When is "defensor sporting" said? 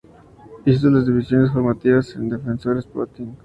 2.29-3.33